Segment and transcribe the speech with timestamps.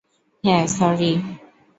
[0.43, 1.11] হ্যাঁ, স্যরি।